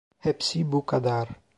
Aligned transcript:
Hepsi 0.19 0.71
bu 0.71 0.85
kadar. 0.85 1.29